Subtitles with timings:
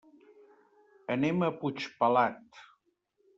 [1.15, 2.65] Anem a Puigpelat.